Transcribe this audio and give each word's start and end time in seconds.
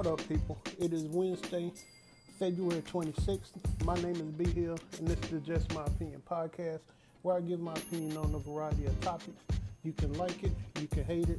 What 0.00 0.06
up, 0.06 0.28
people? 0.30 0.58
It 0.78 0.94
is 0.94 1.02
Wednesday, 1.02 1.70
February 2.38 2.80
26th. 2.80 3.50
My 3.84 3.96
name 3.96 4.16
is 4.16 4.22
B 4.22 4.48
Hill, 4.48 4.78
and 4.96 5.06
this 5.06 5.30
is 5.30 5.42
Just 5.42 5.74
My 5.74 5.84
Opinion 5.84 6.22
podcast, 6.26 6.80
where 7.20 7.36
I 7.36 7.42
give 7.42 7.60
my 7.60 7.74
opinion 7.74 8.16
on 8.16 8.34
a 8.34 8.38
variety 8.38 8.86
of 8.86 8.98
topics. 9.02 9.44
You 9.82 9.92
can 9.92 10.14
like 10.14 10.42
it, 10.42 10.52
you 10.80 10.86
can 10.86 11.04
hate 11.04 11.28
it. 11.28 11.38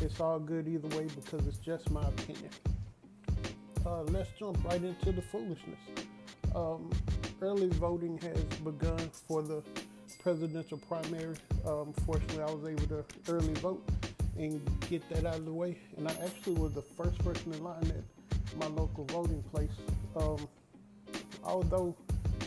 It's 0.00 0.18
all 0.18 0.40
good 0.40 0.66
either 0.66 0.88
way 0.98 1.06
because 1.14 1.46
it's 1.46 1.58
just 1.58 1.88
my 1.92 2.02
opinion. 2.02 2.50
Uh, 3.86 4.02
let's 4.02 4.30
jump 4.36 4.58
right 4.64 4.82
into 4.82 5.12
the 5.12 5.22
foolishness. 5.22 5.78
Um, 6.56 6.90
early 7.40 7.68
voting 7.68 8.18
has 8.22 8.42
begun 8.64 9.08
for 9.28 9.40
the 9.40 9.62
presidential 10.20 10.78
primary. 10.78 11.36
Um, 11.64 11.92
fortunately, 12.04 12.42
I 12.42 12.50
was 12.50 12.64
able 12.64 12.88
to 12.88 13.04
early 13.28 13.54
vote 13.54 13.88
and 14.36 14.60
get 14.88 15.08
that 15.10 15.26
out 15.26 15.36
of 15.36 15.44
the 15.44 15.52
way. 15.52 15.76
And 15.96 16.08
I 16.08 16.12
actually 16.24 16.54
was 16.54 16.72
the 16.72 16.82
first 16.82 17.18
person 17.18 17.52
in 17.52 17.62
line 17.62 17.84
at 17.84 18.58
my 18.58 18.66
local 18.66 19.04
voting 19.06 19.42
place. 19.52 19.70
Um, 20.16 20.48
although 21.44 21.94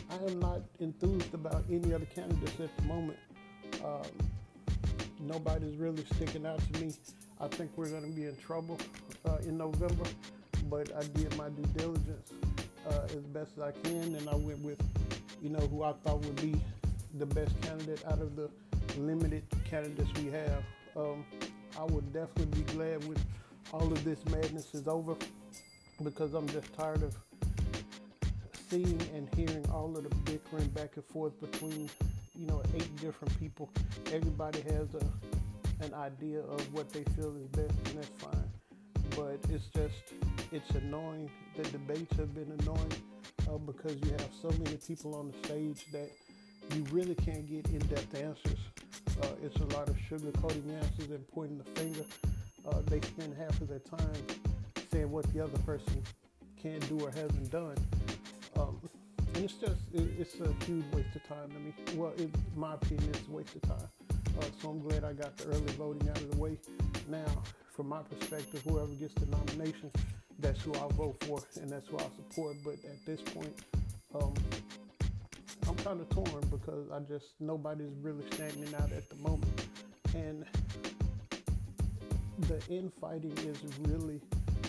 I 0.10 0.16
am 0.26 0.40
not 0.40 0.62
enthused 0.80 1.34
about 1.34 1.64
any 1.70 1.94
other 1.94 2.06
candidates 2.06 2.60
at 2.60 2.76
the 2.78 2.84
moment, 2.84 3.18
um, 3.84 4.02
nobody's 5.20 5.78
really 5.78 6.06
sticking 6.16 6.46
out 6.46 6.60
to 6.74 6.80
me. 6.82 6.94
I 7.40 7.48
think 7.48 7.72
we're 7.76 7.90
going 7.90 8.04
to 8.04 8.16
be 8.16 8.26
in 8.26 8.38
trouble 8.38 8.78
uh, 9.26 9.38
in 9.48 9.58
November, 9.58 10.06
but 10.70 10.96
I 10.96 11.04
did 11.18 11.36
my 11.38 11.50
due 11.50 11.64
diligence 11.76 12.32
uh, 12.90 13.06
as 13.06 13.24
best 13.34 13.52
as 13.58 13.64
I 13.64 13.72
can, 13.84 14.16
and 14.16 14.30
I 14.30 14.36
went 14.36 14.60
with, 14.60 14.82
you 15.42 15.50
know, 15.50 15.60
who 15.60 15.84
I 15.84 15.94
thought 16.04 16.20
would 16.20 16.42
be 16.42 16.56
the 17.18 17.26
best 17.26 17.60
candidate 17.62 18.04
out 18.06 18.20
of 18.20 18.36
the 18.36 18.50
limited 18.98 19.44
candidates 19.66 20.10
we 20.22 20.32
have. 20.32 20.64
Um, 20.96 21.26
I 21.80 21.84
would 21.86 22.14
definitely 22.14 22.64
be 22.64 22.74
glad 22.74 23.04
when 23.06 23.18
all 23.72 23.92
of 23.92 24.04
this 24.04 24.24
madness 24.26 24.74
is 24.74 24.88
over 24.88 25.16
because 26.04 26.34
I'm 26.34 26.48
just 26.50 26.74
tired 26.74 27.04
of 27.04 27.16
seeing 28.70 29.02
and 29.14 29.28
hearing 29.36 29.66
all 29.72 29.96
of 29.98 30.04
the 30.04 30.16
bickering 30.32 30.68
back 30.70 30.92
and 30.96 31.06
forth 31.06 31.40
between, 31.40 31.90
you 32.36 32.48
know, 32.48 32.62
eight 32.76 32.96
different 32.98 33.38
people. 33.40 33.70
Everybody 34.12 34.62
has 34.62 34.94
a 34.96 35.06
an 35.84 35.94
idea 35.96 36.40
of 36.40 36.74
what 36.74 36.92
they 36.94 37.04
feel 37.16 37.36
is 37.36 37.48
best, 37.48 37.74
and 37.88 37.98
that's 37.98 38.10
fine. 38.18 38.50
But 39.16 39.40
it's 39.50 39.66
just, 39.76 40.14
it's 40.52 40.70
annoying. 40.72 41.30
The 41.58 41.64
debates 41.64 42.16
have 42.18 42.34
been 42.34 42.52
annoying 42.60 42.94
uh, 43.50 43.58
because 43.58 43.96
you 44.04 44.12
have 44.12 44.30
so 44.42 44.50
many 44.64 44.78
people 44.78 45.16
on 45.16 45.32
the 45.32 45.48
stage 45.48 45.86
that 45.92 46.10
you 46.76 46.84
really 46.92 47.16
can't 47.16 47.48
get 47.48 47.68
in-depth 47.68 48.16
answers. 48.16 48.60
Uh, 49.22 49.28
it's 49.44 49.56
a 49.58 49.78
lot 49.78 49.88
of 49.88 49.96
sugarcoating 50.10 50.76
answers 50.76 51.10
and 51.12 51.28
pointing 51.30 51.58
the 51.58 51.80
finger. 51.80 52.04
Uh, 52.68 52.82
they 52.88 53.00
spend 53.02 53.36
half 53.38 53.60
of 53.62 53.68
their 53.68 53.80
time 53.80 54.26
saying 54.92 55.12
what 55.12 55.32
the 55.34 55.44
other 55.44 55.58
person 55.60 56.02
can't 56.62 56.88
do 56.90 57.00
or 57.00 57.12
hasn't 57.12 57.52
done. 57.52 57.76
Um, 58.58 58.80
and 59.36 59.44
it's 59.44 59.54
just, 59.54 59.82
it, 59.94 60.08
it's 60.20 60.40
a 60.40 60.52
huge 60.66 60.86
waste 60.94 61.16
of 61.16 61.24
time 61.28 61.50
to 61.50 61.60
me. 61.60 61.74
Well, 61.96 62.14
in 62.18 62.32
my 62.56 62.76
opinion, 62.76 63.10
it's 63.10 63.28
a 63.28 63.32
waste 63.32 63.56
of 63.56 63.62
time. 63.64 63.88
Uh, 64.40 64.46
so 64.62 64.70
I'm 64.70 64.80
glad 64.82 65.04
I 65.04 65.14
got 65.14 65.38
the 65.38 65.50
early 65.50 65.74
voting 65.74 66.10
out 66.10 66.18
of 66.18 66.32
the 66.32 66.38
way. 66.38 66.58
Now, 67.10 67.26
from 67.76 67.90
my 67.90 68.02
perspective, 68.04 68.62
whoever 68.68 68.94
gets 68.94 69.14
the 69.16 69.26
nomination, 69.26 69.92
that's 70.40 70.62
who 70.62 70.74
I'll 70.76 70.90
vote 70.90 71.24
for 71.24 71.40
and 71.62 71.72
that's 71.72 71.88
who 71.88 71.98
I'll 71.98 72.12
support. 72.16 72.56
But 72.64 72.74
at 72.74 73.06
this 73.06 73.22
point, 73.22 73.54
um, 74.16 74.34
kind 75.84 76.00
of 76.00 76.10
torn 76.10 76.44
because 76.50 76.90
I 76.92 77.00
just 77.00 77.34
nobody's 77.42 77.92
really 78.02 78.24
standing 78.32 78.74
out 78.76 78.92
at 78.94 79.10
the 79.10 79.16
moment, 79.18 79.68
and 80.16 80.46
the 82.40 82.62
infighting 82.70 83.38
is 83.40 83.58
really 83.82 84.22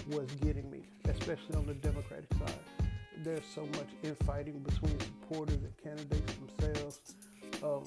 what's 0.09 0.35
getting 0.37 0.69
me, 0.71 0.81
especially 1.09 1.55
on 1.57 1.67
the 1.67 1.75
Democratic 1.75 2.33
side. 2.35 2.55
There's 3.23 3.45
so 3.55 3.65
much 3.67 3.89
infighting 4.03 4.59
between 4.59 4.99
supporters 4.99 5.59
and 5.63 5.73
candidates 5.83 6.35
themselves. 6.35 7.01
Um, 7.63 7.85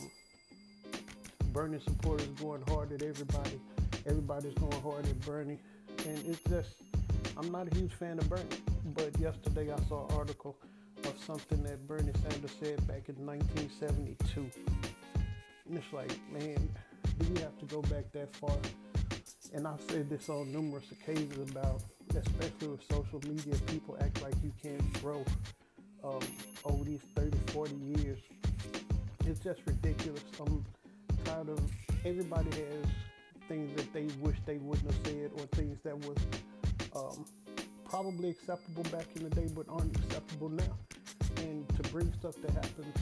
Bernie 1.52 1.80
supporters 1.84 2.28
going 2.42 2.64
hard 2.70 2.94
at 2.94 3.02
everybody. 3.02 3.60
Everybody's 4.06 4.54
going 4.54 4.82
hard 4.82 5.06
at 5.06 5.20
Bernie, 5.22 5.60
and 6.08 6.26
it's 6.26 6.42
just 6.50 6.70
I'm 7.38 7.52
not 7.52 7.72
a 7.72 7.76
huge 7.76 7.94
fan 7.94 8.20
of 8.20 8.30
Bernie. 8.30 8.44
But 8.96 9.20
yesterday 9.20 9.70
I 9.72 9.78
saw 9.90 10.08
an 10.08 10.16
article 10.16 10.56
of 11.08 11.24
something 11.24 11.64
that 11.64 11.88
Bernie 11.88 12.12
Sanders 12.22 12.52
said 12.60 12.86
back 12.88 13.08
in 13.08 13.16
1972. 13.26 14.52
And 15.68 15.78
it's 15.78 15.94
like, 15.94 16.12
man, 16.32 16.70
do 17.20 17.34
we 17.34 17.40
have 17.42 17.58
to 17.60 17.66
go 17.66 17.82
back 17.84 18.12
that 18.14 18.36
far? 18.36 18.58
And 19.54 19.68
I've 19.68 19.82
said 19.90 20.10
this 20.10 20.30
on 20.30 20.52
numerous 20.52 20.86
occasions 20.92 21.52
about, 21.52 21.82
especially 22.10 22.68
with 22.68 22.82
social 22.92 23.22
media, 23.28 23.56
people 23.68 23.98
act 24.02 24.22
like 24.22 24.34
you 24.44 24.52
can't 24.62 25.02
grow 25.02 25.24
um, 26.04 26.20
over 26.66 26.84
these 26.84 27.02
30, 27.16 27.38
40 27.54 27.76
years. 27.76 28.20
It's 29.26 29.40
just 29.40 29.62
ridiculous. 29.66 30.24
I'm 30.40 30.66
tired 31.24 31.50
of 31.50 31.60
everybody 32.06 32.50
has 32.50 32.92
things 33.48 33.74
that 33.78 33.94
they 33.94 34.08
wish 34.20 34.36
they 34.46 34.58
wouldn't 34.58 34.92
have 34.92 35.06
said 35.06 35.32
or 35.36 35.46
things 35.56 35.78
that 35.84 35.98
was 36.06 36.18
um, 36.96 37.26
probably 37.90 38.30
acceptable 38.30 38.84
back 38.84 39.06
in 39.16 39.24
the 39.24 39.30
day 39.30 39.48
but 39.56 39.66
aren't 39.70 39.96
acceptable 39.98 40.50
now. 40.50 40.87
And 41.38 41.68
to 41.70 41.90
bring 41.92 42.12
stuff 42.20 42.36
that 42.42 42.52
happened 42.52 42.94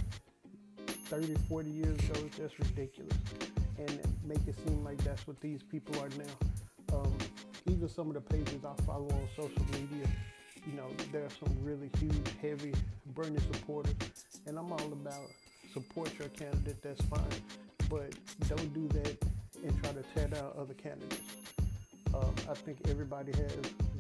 30, 0.88 1.36
40 1.48 1.70
years 1.70 2.00
ago 2.10 2.20
is 2.26 2.38
just 2.38 2.60
ridiculous. 2.60 3.14
And 3.78 4.02
make 4.24 4.40
it 4.48 4.56
seem 4.66 4.84
like 4.84 4.98
that's 5.04 5.28
what 5.28 5.40
these 5.42 5.62
people 5.64 6.00
are 6.00 6.10
now. 6.10 6.98
Um, 6.98 7.14
even 7.68 7.90
some 7.90 8.08
of 8.08 8.14
the 8.14 8.22
pages 8.22 8.64
I 8.66 8.82
follow 8.84 9.10
on 9.10 9.28
social 9.36 9.66
media, 9.72 10.08
you 10.66 10.74
know, 10.78 10.88
there 11.12 11.24
are 11.26 11.30
some 11.30 11.56
really 11.64 11.90
huge, 12.00 12.28
heavy 12.42 12.74
Bernie 13.14 13.40
supporters. 13.52 13.94
And 14.48 14.58
I'm 14.58 14.72
all 14.72 14.94
about 14.94 15.30
support 15.74 16.12
your 16.18 16.30
candidate, 16.30 16.82
that's 16.82 17.02
fine. 17.06 17.22
But 17.90 18.14
don't 18.48 18.74
do 18.74 18.88
that 19.00 19.18
and 19.64 19.84
try 19.84 19.92
to 19.92 20.04
tear 20.16 20.28
down 20.28 20.52
other 20.58 20.74
candidates. 20.74 21.22
Um, 22.14 22.34
I 22.50 22.54
think 22.54 22.78
everybody 22.90 23.32
has 23.34 23.58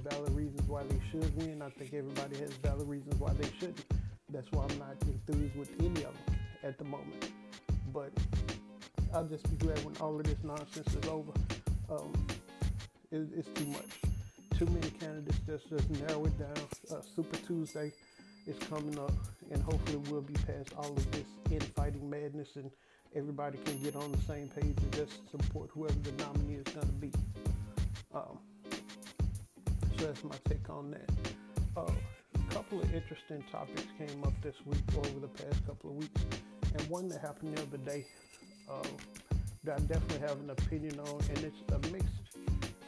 valid 0.09 0.31
reasons 0.31 0.61
why 0.69 0.83
they 0.83 0.99
should 1.11 1.35
win. 1.35 1.61
I 1.61 1.69
think 1.69 1.93
everybody 1.93 2.37
has 2.37 2.53
valid 2.53 2.87
reasons 2.87 3.15
why 3.19 3.33
they 3.33 3.49
shouldn't. 3.59 3.83
That's 4.29 4.51
why 4.51 4.65
I'm 4.69 4.79
not 4.79 4.95
enthused 5.03 5.55
with 5.55 5.71
any 5.79 6.03
of 6.03 6.13
them 6.25 6.35
at 6.63 6.77
the 6.77 6.83
moment. 6.83 7.31
But 7.93 8.11
I'll 9.13 9.25
just 9.25 9.49
be 9.49 9.65
glad 9.65 9.83
when 9.85 9.95
all 9.97 10.19
of 10.19 10.23
this 10.25 10.37
nonsense 10.43 10.93
is 10.95 11.07
over. 11.09 11.31
Um, 11.89 12.11
it, 13.11 13.27
it's 13.37 13.47
too 13.59 13.67
much. 13.67 14.01
Too 14.57 14.65
many 14.65 14.89
candidates. 14.89 15.39
Just 15.45 15.69
just 15.69 15.89
narrow 15.89 16.25
it 16.25 16.37
down. 16.39 16.67
Uh, 16.91 17.01
Super 17.15 17.37
Tuesday 17.45 17.91
is 18.47 18.57
coming 18.67 18.97
up, 18.99 19.11
and 19.51 19.61
hopefully 19.61 19.97
we'll 20.09 20.21
be 20.21 20.33
past 20.33 20.73
all 20.77 20.91
of 20.91 21.11
this 21.11 21.27
infighting 21.51 22.09
madness, 22.09 22.55
and 22.55 22.71
everybody 23.15 23.57
can 23.65 23.81
get 23.81 23.95
on 23.95 24.11
the 24.11 24.21
same 24.21 24.47
page 24.49 24.75
and 24.77 24.91
just 24.93 25.29
support 25.29 25.69
whoever 25.71 25.97
the 25.99 26.11
nominee 26.23 26.55
is 26.55 26.73
going 26.73 26.87
to 26.87 26.93
be. 26.93 27.11
Um, 28.13 28.39
so 29.97 30.07
that's 30.07 30.23
my 30.23 30.35
take 30.49 30.69
on 30.69 30.91
that. 30.91 31.09
Uh, 31.77 31.91
a 32.49 32.53
couple 32.53 32.81
of 32.81 32.93
interesting 32.93 33.43
topics 33.51 33.83
came 33.97 34.23
up 34.23 34.33
this 34.41 34.55
week 34.65 34.81
over 34.97 35.19
the 35.19 35.27
past 35.27 35.65
couple 35.65 35.91
of 35.91 35.95
weeks, 35.97 36.21
and 36.73 36.81
one 36.89 37.07
that 37.09 37.21
happened 37.21 37.57
the 37.57 37.61
other 37.61 37.77
day 37.77 38.05
uh, 38.69 38.81
that 39.63 39.77
I 39.77 39.79
definitely 39.81 40.27
have 40.27 40.39
an 40.39 40.49
opinion 40.49 40.99
on, 40.99 41.19
and 41.29 41.39
it's 41.39 41.61
a 41.71 41.91
mixed 41.91 42.09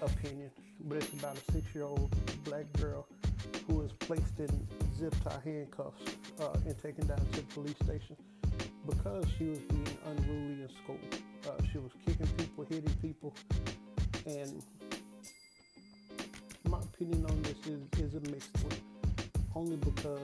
opinion, 0.02 0.52
but 0.86 0.98
it's 0.98 1.14
about 1.14 1.38
a 1.38 1.52
six-year-old 1.52 2.14
black 2.44 2.66
girl 2.74 3.08
who 3.68 3.76
was 3.76 3.92
placed 4.00 4.40
in 4.40 4.68
zip-tie 4.98 5.42
handcuffs 5.44 6.02
uh, 6.40 6.58
and 6.66 6.78
taken 6.82 7.08
down 7.08 7.18
to 7.18 7.32
the 7.38 7.42
police 7.54 7.76
station 7.84 8.16
because 8.86 9.26
she 9.38 9.46
was 9.46 9.60
being 9.60 9.88
unruly 10.06 10.64
in 10.64 10.70
school. 10.84 11.00
Uh, 11.46 11.62
she 11.72 11.78
was 11.78 11.92
kicking 12.06 12.28
people, 12.38 12.66
hitting 12.70 12.96
people, 13.02 13.34
and 14.26 14.62
my 16.70 16.80
opinion 16.80 17.26
on 17.26 17.42
this 17.44 17.58
is, 17.68 17.82
is 18.00 18.14
a 18.16 18.32
mixed 18.32 18.64
one. 18.64 18.97
Only 19.58 19.78
because, 19.78 20.22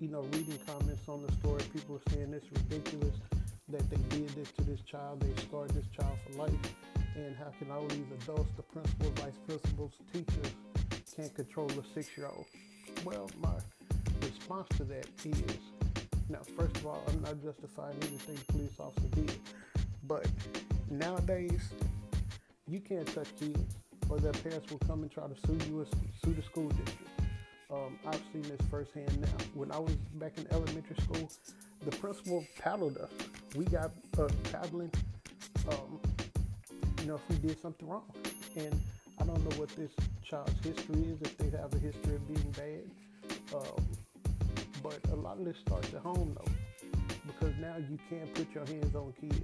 you 0.00 0.08
know, 0.08 0.22
reading 0.32 0.58
comments 0.66 1.08
on 1.08 1.24
the 1.24 1.32
story, 1.34 1.62
people 1.72 2.00
are 2.00 2.12
saying 2.12 2.34
it's 2.34 2.50
ridiculous 2.50 3.14
that 3.68 3.88
they 3.88 3.96
did 4.16 4.28
this 4.30 4.50
to 4.58 4.64
this 4.64 4.80
child, 4.80 5.20
they 5.20 5.40
scarred 5.40 5.70
this 5.70 5.84
child 5.96 6.18
for 6.26 6.32
life, 6.42 6.74
and 7.14 7.36
how 7.36 7.52
can 7.60 7.70
all 7.70 7.86
these 7.86 8.10
adults, 8.22 8.50
the 8.56 8.64
principal, 8.64 9.08
vice 9.22 9.38
principals, 9.46 9.92
teachers, 10.12 10.50
can't 11.14 11.32
control 11.32 11.70
a 11.70 11.94
six-year-old? 11.94 12.44
Well, 13.04 13.30
my 13.40 13.54
response 14.20 14.66
to 14.78 14.84
that 14.86 15.06
is, 15.24 15.60
now, 16.28 16.40
first 16.58 16.76
of 16.78 16.86
all, 16.88 17.04
I'm 17.06 17.22
not 17.22 17.40
justifying 17.40 17.96
anything 18.00 18.34
the 18.34 18.52
police 18.52 18.80
officer 18.80 19.06
did, 19.14 19.38
but 20.08 20.26
nowadays, 20.90 21.70
you 22.66 22.80
can't 22.80 23.06
touch 23.14 23.28
kids 23.38 23.76
or 24.08 24.18
their 24.18 24.32
parents 24.32 24.68
will 24.72 24.80
come 24.88 25.02
and 25.02 25.10
try 25.12 25.28
to 25.28 25.36
sue 25.46 25.70
you 25.70 25.86
sue 26.24 26.32
the 26.32 26.42
school 26.42 26.68
district. 26.70 27.15
Um, 27.68 27.98
I've 28.06 28.22
seen 28.32 28.42
this 28.42 28.60
firsthand 28.70 29.20
now. 29.20 29.28
When 29.54 29.72
I 29.72 29.78
was 29.78 29.92
back 30.14 30.38
in 30.38 30.46
elementary 30.52 30.96
school, 31.02 31.28
the 31.84 31.90
principal 31.96 32.46
paddled 32.60 32.96
us. 32.98 33.10
We 33.56 33.64
got 33.64 33.90
uh, 34.18 34.28
paddling, 34.52 34.92
um, 35.68 35.98
you 37.00 37.06
know, 37.06 37.16
if 37.16 37.22
we 37.28 37.48
did 37.48 37.60
something 37.60 37.88
wrong. 37.88 38.04
And 38.56 38.80
I 39.20 39.24
don't 39.24 39.42
know 39.50 39.56
what 39.56 39.68
this 39.70 39.90
child's 40.22 40.52
history 40.64 41.02
is, 41.02 41.20
if 41.22 41.36
they 41.38 41.50
have 41.56 41.74
a 41.74 41.78
history 41.78 42.14
of 42.14 42.28
being 42.28 42.50
bad. 42.52 42.84
Um, 43.52 43.84
but 44.82 44.98
a 45.12 45.16
lot 45.16 45.38
of 45.38 45.44
this 45.44 45.56
starts 45.66 45.92
at 45.92 46.00
home 46.00 46.36
though, 46.38 46.52
because 47.26 47.54
now 47.60 47.76
you 47.78 47.98
can't 48.08 48.32
put 48.34 48.46
your 48.54 48.64
hands 48.66 48.94
on 48.94 49.12
kids 49.20 49.40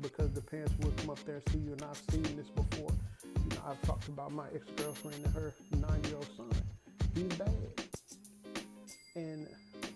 because 0.00 0.30
the 0.32 0.42
parents 0.42 0.72
will 0.80 0.92
come 0.98 1.10
up 1.10 1.18
there 1.24 1.36
and 1.36 1.52
see 1.52 1.58
you. 1.58 1.72
And 1.72 1.82
I've 1.82 2.02
seen 2.12 2.36
this 2.36 2.48
before. 2.54 2.92
You 3.24 3.56
know, 3.56 3.62
I've 3.66 3.82
talked 3.82 4.06
about 4.06 4.30
my 4.30 4.46
ex-girlfriend 4.54 5.24
and 5.24 5.34
her 5.34 5.52
nine-year-old 5.72 6.28
son. 6.36 6.50
He's 7.14 7.24
bad, 7.38 7.48
and 9.14 9.46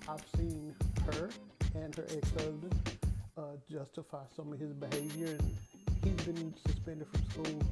I've 0.08 0.22
seen 0.36 0.72
her 1.06 1.30
and 1.74 1.92
her 1.96 2.04
ex-husband 2.16 3.00
uh, 3.36 3.42
justify 3.68 4.22
some 4.36 4.52
of 4.52 4.60
his 4.60 4.72
behavior, 4.72 5.36
and 5.38 5.56
he's 6.04 6.26
been 6.26 6.54
suspended 6.64 7.08
from 7.08 7.24
school 7.30 7.62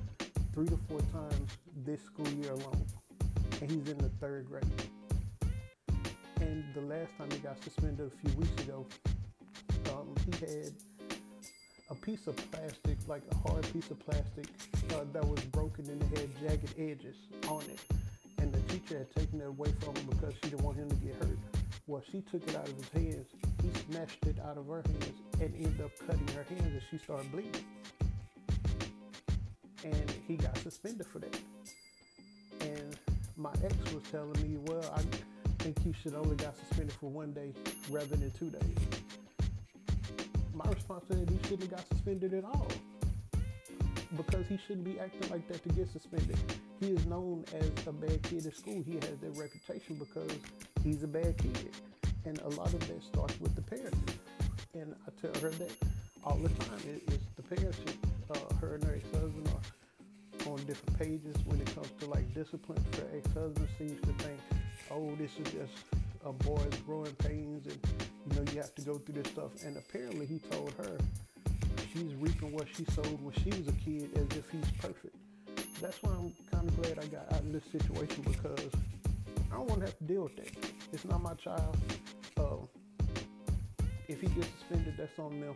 three 0.53 0.67
to 0.67 0.79
four 0.89 1.01
times 1.13 1.51
this 1.85 2.03
school 2.03 2.29
year 2.31 2.51
alone, 2.51 2.85
and 3.61 3.71
he's 3.71 3.89
in 3.89 3.99
the 3.99 4.09
third 4.21 4.49
grade. 4.49 4.65
And 6.41 6.65
the 6.75 6.81
last 6.81 7.17
time 7.17 7.31
he 7.31 7.39
got 7.39 7.63
suspended 7.63 8.11
a 8.13 8.29
few 8.29 8.39
weeks 8.39 8.63
ago, 8.65 8.85
um, 9.93 10.13
he 10.25 10.45
had 10.45 10.73
a 11.91 11.95
piece 11.95 12.27
of 12.27 12.35
plastic, 12.51 12.99
like 13.07 13.23
a 13.31 13.49
hard 13.49 13.63
piece 13.73 13.91
of 13.93 13.99
plastic, 14.01 14.47
uh, 14.91 15.05
that 15.13 15.25
was 15.25 15.41
broken 15.45 15.89
and 15.89 16.03
it 16.03 16.19
had 16.19 16.41
jagged 16.41 16.75
edges 16.79 17.17
on 17.49 17.63
it. 17.63 17.81
Teacher 18.77 18.99
had 18.99 19.17
taken 19.17 19.41
it 19.41 19.47
away 19.47 19.73
from 19.81 19.97
him 19.97 20.07
because 20.11 20.35
she 20.35 20.51
didn't 20.51 20.61
want 20.61 20.77
him 20.77 20.91
to 20.91 20.97
get 20.97 21.15
hurt. 21.15 21.39
Well, 21.87 22.03
she 22.13 22.21
took 22.31 22.47
it 22.47 22.55
out 22.55 22.69
of 22.69 22.77
his 22.77 22.89
hands. 22.91 23.27
He 23.63 23.71
snatched 23.91 24.27
it 24.27 24.37
out 24.47 24.59
of 24.59 24.67
her 24.67 24.83
hands 24.83 25.15
and 25.41 25.55
ended 25.55 25.81
up 25.81 25.93
cutting 26.07 26.29
her 26.37 26.43
hands 26.43 26.75
and 26.75 26.83
she 26.91 26.99
started 26.99 27.33
bleeding. 27.33 27.65
And 29.83 30.13
he 30.29 30.37
got 30.37 30.59
suspended 30.59 31.07
for 31.07 31.21
that. 31.21 31.41
And 32.61 32.99
my 33.39 33.53
ex 33.65 33.75
was 33.95 34.03
telling 34.13 34.43
me, 34.43 34.59
well, 34.67 34.85
I 34.95 35.01
think 35.63 35.83
he 35.83 35.95
should 36.03 36.15
only 36.15 36.37
got 36.37 36.55
suspended 36.59 36.93
for 37.01 37.09
one 37.09 37.33
day 37.33 37.55
rather 37.89 38.15
than 38.15 38.31
two 38.33 38.51
days. 38.51 38.77
My 40.53 40.71
response 40.71 41.05
to 41.09 41.15
that, 41.15 41.31
he 41.31 41.39
shouldn't 41.45 41.63
have 41.63 41.71
got 41.71 41.89
suspended 41.89 42.35
at 42.35 42.45
all 42.45 42.69
because 44.19 44.47
he 44.49 44.59
shouldn't 44.67 44.85
be 44.85 45.01
acting 45.01 45.31
like 45.31 45.49
that 45.49 45.63
to 45.63 45.69
get 45.71 45.91
suspended. 45.91 46.37
He 46.81 46.91
is 46.91 47.07
known 47.07 47.45
as 47.55 47.71
a 47.87 47.93
bad 47.93 48.23
kid 48.23 48.47
at 48.47 48.55
school. 48.55 48.83
He 48.87 48.95
has 48.95 49.19
that 49.23 49.37
reputation 49.37 49.97
because 49.97 50.31
he's 50.85 51.03
a 51.03 51.07
bad 51.07 51.37
kid. 51.39 51.71
And 52.25 52.39
a 52.41 52.49
lot 52.51 52.73
of 52.73 52.81
that 52.89 53.03
starts 53.03 53.41
with 53.41 53.55
the 53.55 53.63
parents. 53.63 53.99
And 54.75 54.95
I 55.07 55.11
tell 55.21 55.41
her 55.41 55.51
that 55.51 55.73
all 56.23 56.37
the 56.37 56.49
time. 56.65 56.79
It, 56.87 57.03
it's 57.07 57.25
the 57.37 57.43
parents. 57.43 57.79
Uh, 58.31 58.55
her 58.61 58.75
and 58.75 58.85
her 58.85 58.95
ex-husband 58.97 59.49
are 59.49 60.51
on 60.53 60.59
different 60.67 60.99
pages 60.99 61.37
when 61.47 61.61
it 61.61 61.75
comes 61.75 61.91
to 62.01 62.07
like 62.07 62.33
discipline. 62.35 62.85
Her 62.97 63.17
ex-husband 63.17 63.69
seems 63.79 64.01
to 64.03 64.13
think, 64.25 64.39
oh, 64.91 65.15
this 65.17 65.31
is 65.39 65.53
just 65.53 65.73
a 66.25 66.33
boy's 66.33 66.77
growing 66.85 67.15
pains 67.15 67.67
and 67.67 67.79
you 68.29 68.37
know 68.37 68.53
you 68.53 68.59
have 68.59 68.75
to 68.75 68.83
go 68.83 68.99
through 68.99 69.23
this 69.23 69.33
stuff. 69.33 69.53
And 69.65 69.77
apparently 69.77 70.27
he 70.27 70.41
told 70.51 70.73
her 70.79 70.99
she's 71.93 72.15
reaping 72.17 72.53
what 72.53 72.67
she 72.77 72.85
sowed 72.87 73.21
when 73.23 73.33
she 73.35 73.51
was 73.51 73.69
a 73.69 73.73
kid 73.73 74.11
as 74.17 74.37
if 74.37 74.51
he's 74.51 74.71
perfect. 74.81 75.17
That's 75.81 76.03
why 76.03 76.13
I'm 76.13 76.33
kind 76.51 76.69
of 76.69 76.83
glad 76.83 76.99
I 76.99 77.07
got 77.07 77.33
out 77.33 77.41
of 77.41 77.53
this 77.53 77.65
situation 77.71 78.25
because 78.27 78.71
I 79.53 79.57
don't 79.57 79.69
want 79.69 79.81
to 79.81 79.87
have 79.87 79.99
to 79.99 80.05
deal 80.05 80.23
with 80.25 80.37
that. 80.37 80.73
It's 80.93 81.05
not 81.05 81.23
my 81.23 81.35
child. 81.35 81.77
Uh, 82.39 82.57
if 84.09 84.21
he 84.21 84.29
gets 84.29 84.49
suspended, 84.59 84.95
that's 84.97 85.19
on 85.19 85.41
them 85.41 85.55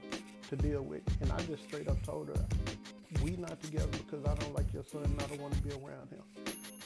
to 0.50 0.56
deal 0.56 0.82
with. 0.82 1.02
And 1.20 1.32
I 1.32 1.40
just 1.42 1.64
straight 1.64 1.88
up 1.88 2.02
told 2.04 2.28
her, 2.28 2.46
we 3.24 3.36
not 3.36 3.60
together 3.62 3.88
because 4.06 4.24
I 4.26 4.34
don't 4.34 4.54
like 4.54 4.72
your 4.72 4.84
son 4.84 5.04
and 5.04 5.20
I 5.22 5.26
don't 5.26 5.40
want 5.40 5.54
to 5.54 5.62
be 5.62 5.70
around 5.70 6.10
him. 6.10 6.22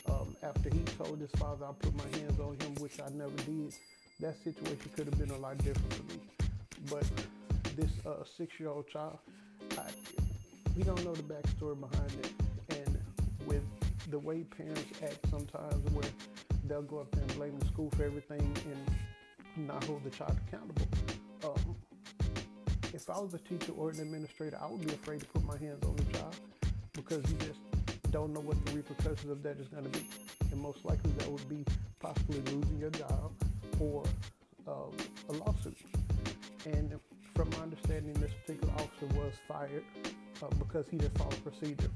Um, 0.09 0.37
after 0.43 0.71
he 0.71 0.81
told 0.99 1.19
his 1.19 1.31
father 1.33 1.67
I 1.67 1.73
put 1.73 1.95
my 1.97 2.19
hands 2.19 2.39
on 2.39 2.57
him, 2.61 2.75
which 2.77 3.01
I 3.01 3.09
never 3.11 3.37
did, 3.45 3.75
that 4.21 4.37
situation 4.45 4.91
could 4.95 5.07
have 5.07 5.19
been 5.19 5.31
a 5.31 5.39
lot 5.39 5.59
different 5.59 5.93
for 5.93 6.03
me. 6.05 6.21
But 6.89 7.05
this 7.77 7.91
uh, 8.07 8.23
six-year-old 8.37 8.89
child, 8.89 9.19
I, 9.73 9.91
we 10.77 10.83
don't 10.83 11.03
know 11.05 11.15
the 11.15 11.23
backstory 11.23 11.79
behind 11.81 12.13
it. 12.23 12.44
The 14.15 14.21
way 14.21 14.45
parents 14.45 14.85
act 15.03 15.29
sometimes 15.29 15.91
where 15.91 16.05
they'll 16.69 16.83
go 16.83 17.01
up 17.01 17.11
there 17.11 17.25
and 17.25 17.35
blame 17.35 17.59
the 17.59 17.67
school 17.67 17.91
for 17.97 18.05
everything 18.05 18.57
and 18.71 19.67
not 19.67 19.83
hold 19.83 20.05
the 20.05 20.11
child 20.11 20.39
accountable. 20.47 20.87
Um, 21.43 21.75
if 22.93 23.11
I 23.11 23.19
was 23.19 23.35
a 23.35 23.39
teacher 23.39 23.73
or 23.77 23.91
an 23.91 23.99
administrator, 23.99 24.57
I 24.63 24.71
would 24.71 24.87
be 24.87 24.95
afraid 24.95 25.19
to 25.19 25.27
put 25.27 25.45
my 25.45 25.59
hands 25.59 25.85
on 25.85 25.97
the 25.97 26.05
child 26.17 26.37
because 26.93 27.29
you 27.29 27.37
just 27.39 27.59
don't 28.13 28.33
know 28.33 28.39
what 28.39 28.65
the 28.67 28.77
repercussions 28.77 29.33
of 29.33 29.43
that 29.43 29.59
is 29.59 29.67
going 29.67 29.83
to 29.83 29.91
be. 29.91 30.07
And 30.53 30.61
most 30.61 30.85
likely 30.85 31.11
that 31.19 31.29
would 31.29 31.49
be 31.49 31.65
possibly 31.99 32.41
losing 32.53 32.79
your 32.79 32.91
job 32.91 33.33
or 33.81 34.05
um, 34.69 34.93
a 35.29 35.33
lawsuit. 35.33 35.77
And 36.67 37.01
from 37.35 37.51
my 37.51 37.65
understanding, 37.65 38.13
this 38.21 38.31
particular 38.47 38.73
officer 38.75 39.07
was 39.07 39.33
fired 39.49 39.83
uh, 40.41 40.47
because 40.61 40.87
he 40.89 40.99
didn't 40.99 41.19
follow 41.19 41.35
procedure. 41.43 41.91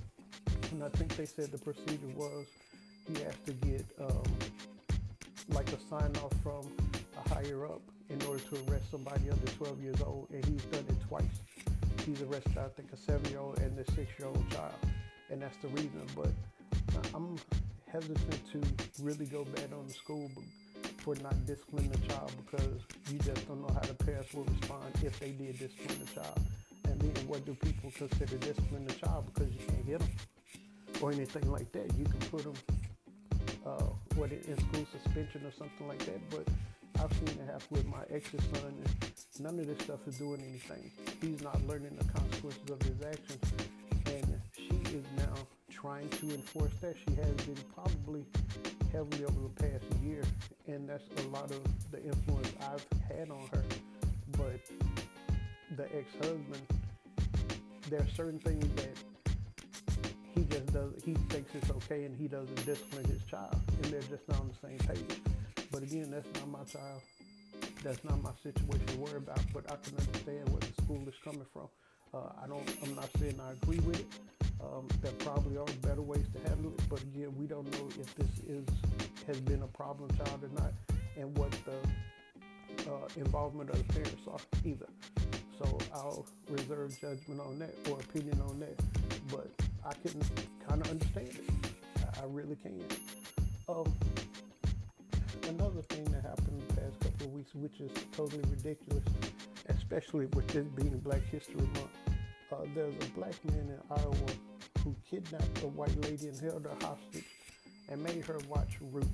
And 0.70 0.84
I 0.84 0.88
think 0.90 1.16
they 1.16 1.24
said 1.24 1.50
the 1.50 1.58
procedure 1.58 2.12
was 2.14 2.46
he 3.06 3.22
has 3.22 3.34
to 3.46 3.52
get 3.52 3.84
um, 4.00 4.22
like 5.50 5.68
a 5.72 5.80
sign 5.88 6.12
off 6.22 6.32
from 6.42 6.70
a 7.16 7.28
higher 7.30 7.64
up 7.64 7.80
in 8.10 8.20
order 8.22 8.42
to 8.50 8.56
arrest 8.68 8.90
somebody 8.90 9.30
under 9.30 9.46
12 9.52 9.82
years 9.82 10.00
old, 10.02 10.28
and 10.30 10.44
he's 10.44 10.62
done 10.64 10.84
it 10.88 11.08
twice. 11.08 11.24
He's 12.04 12.20
arrested, 12.22 12.58
I 12.58 12.68
think, 12.68 12.92
a 12.92 12.96
seven-year-old 12.96 13.58
and 13.58 13.78
a 13.78 13.90
six-year-old 13.92 14.50
child, 14.50 14.74
and 15.30 15.40
that's 15.42 15.56
the 15.58 15.68
reason. 15.68 16.02
But 16.14 16.30
I'm 17.14 17.36
hesitant 17.90 18.40
to 18.52 19.02
really 19.02 19.26
go 19.26 19.44
bad 19.44 19.72
on 19.72 19.86
the 19.86 19.94
school 19.94 20.30
for 20.98 21.14
not 21.16 21.46
disciplining 21.46 21.90
the 21.90 21.98
child 22.08 22.32
because 22.44 22.80
you 23.10 23.18
just 23.20 23.46
don't 23.48 23.60
know 23.60 23.74
how 23.74 23.80
the 23.80 23.94
parents 23.94 24.32
will 24.34 24.44
respond 24.44 24.92
if 25.02 25.18
they 25.18 25.30
did 25.30 25.58
discipline 25.58 25.98
the 26.04 26.20
child. 26.20 26.40
And 26.84 27.00
then 27.00 27.26
what 27.26 27.44
do 27.46 27.54
people 27.54 27.90
consider 27.96 28.36
disciplining 28.36 28.86
the 28.86 28.94
child 28.94 29.24
because 29.32 29.52
you 29.52 29.60
can't 29.66 29.84
hit 29.86 29.98
them 30.00 30.08
or 31.00 31.12
anything 31.12 31.50
like 31.50 31.70
that? 31.72 31.92
You 31.96 32.04
can 32.04 32.20
put 32.30 32.44
them 32.44 32.54
uh, 33.66 33.84
what 34.16 34.30
in 34.32 34.56
school 34.56 34.86
suspension 34.92 35.44
or 35.44 35.52
something 35.52 35.86
like 35.88 35.98
that. 36.06 36.20
But 36.30 36.46
I've 37.02 37.12
seen 37.12 37.28
it 37.28 37.46
happen 37.46 37.66
with 37.70 37.86
my 37.86 38.02
ex's 38.10 38.42
son, 38.54 38.74
and 38.84 39.12
none 39.40 39.58
of 39.58 39.66
this 39.66 39.78
stuff 39.84 40.00
is 40.06 40.18
doing 40.18 40.42
anything. 40.42 40.90
He's 41.20 41.42
not 41.42 41.64
learning 41.66 41.96
the 41.96 42.04
consequences 42.12 42.70
of 42.70 42.82
his 42.82 43.00
actions, 43.02 43.52
and 44.06 44.40
she 44.56 44.96
is 44.96 45.04
now 45.16 45.34
trying 45.70 46.08
to 46.08 46.34
enforce 46.34 46.73
that. 46.80 46.96
She 46.96 47.14
has 47.14 47.34
been 47.46 47.62
probably 47.75 48.25
heavily 48.90 49.25
over 49.25 49.40
the 49.42 49.62
past 49.62 49.84
year, 50.02 50.25
and 50.66 50.88
that's 50.88 51.04
a 51.25 51.28
lot 51.28 51.50
of 51.50 51.61
the 51.92 52.02
influence 52.02 52.52
I've 52.61 52.84
had 53.16 53.30
on 53.30 53.49
her. 53.52 53.62
But 54.32 54.61
the 55.76 55.84
ex-husband, 55.96 56.62
there 57.90 58.00
are 58.00 58.08
certain 58.16 58.40
things 58.40 58.64
that 58.76 58.96
he 60.35 60.44
just 60.44 60.73
does 60.73 60.92
he 61.04 61.14
thinks 61.30 61.54
it's 61.54 61.70
okay 61.70 62.04
and 62.04 62.16
he 62.16 62.28
doesn't 62.28 62.66
discipline 62.66 63.04
his 63.06 63.23
child 63.30 63.56
and 63.82 63.92
they're 63.92 64.00
just 64.02 64.26
not 64.28 64.40
on 64.40 64.49
the 64.49 64.68
same 64.68 64.78
page. 64.78 65.20
But 65.70 65.82
again 65.82 66.11
that's 66.11 66.28
not 66.40 66.49
my 66.49 66.64
child 66.64 67.02
that's 67.82 68.02
not 68.04 68.23
my 68.23 68.30
situation 68.42 68.87
to 68.87 68.97
worry 68.99 69.16
about 69.16 69.40
but 69.52 69.64
i 69.70 69.76
can 69.76 69.97
understand 69.99 70.49
where 70.49 70.61
the 70.61 70.82
school 70.82 71.02
is 71.06 71.14
coming 71.25 71.47
from. 71.52 71.68
Uh, 72.14 72.30
i 72.42 72.47
don't 72.47 72.68
i'm 72.82 72.94
not 72.94 73.08
saying 73.18 73.38
i 73.40 73.52
agree 73.52 73.80
with 73.80 74.00
it. 74.00 74.06
Um, 74.61 74.88
there 75.02 75.12
probably 75.18 75.56
are 75.56 75.66
better 75.82 76.02
ways 76.02 76.26
to 76.35 76.49
handle 76.49 76.73
it 76.73 76.88
but 76.88 77.00
again 77.02 77.35
we 77.37 77.47
don't 77.47 77.70
know 77.73 77.88
if 78.00 78.14
this 78.16 78.38
is 78.47 78.66
has 79.26 79.40
been 79.40 79.62
a 79.62 79.66
problem 79.68 80.11
child 80.16 80.42
or 80.42 80.61
not 80.61 80.73
and 81.16 81.37
what 81.37 81.50
the 81.64 82.90
uh, 82.90 83.08
involvement 83.16 83.70
of 83.70 83.78
the 83.87 83.92
parents 83.92 84.23
are 84.30 84.40
either. 84.64 84.87
So 85.58 85.78
i'll 85.94 86.26
reserve 86.49 86.99
judgment 87.00 87.40
on 87.40 87.58
that 87.58 87.75
or 87.90 87.99
opinion 88.00 88.40
on 88.49 88.61
that 88.61 88.78
but 89.30 89.50
I 89.85 89.92
can 89.94 90.20
kind 90.68 90.80
of 90.80 90.90
understand 90.90 91.28
it. 91.28 91.73
I, 91.97 92.23
I 92.23 92.26
really 92.26 92.56
can. 92.56 92.82
Um, 93.68 93.92
another 95.49 95.82
thing 95.82 96.04
that 96.04 96.23
happened 96.23 96.61
in 96.61 96.68
the 96.68 96.75
past 96.80 97.00
couple 97.00 97.26
of 97.26 97.32
weeks, 97.32 97.54
which 97.54 97.80
is 97.80 97.90
totally 98.12 98.42
ridiculous, 98.50 99.04
especially 99.68 100.26
with 100.26 100.47
this 100.49 100.66
being 100.68 100.99
Black 100.99 101.23
History 101.30 101.56
Month, 101.56 101.88
uh, 102.52 102.56
there's 102.75 102.94
a 102.94 103.08
black 103.11 103.35
man 103.44 103.68
in 103.68 103.78
Iowa 103.90 104.14
who 104.82 104.94
kidnapped 105.08 105.62
a 105.62 105.66
white 105.66 105.94
lady 106.02 106.28
and 106.28 106.38
held 106.40 106.64
her 106.64 106.76
hostage 106.87 107.25
and 107.90 108.02
made 108.02 108.25
her 108.25 108.38
watch 108.49 108.78
Roots 108.80 109.08